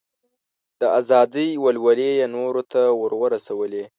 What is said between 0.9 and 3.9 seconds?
ازادۍ ولولې یې نورو ته ور ورسولې.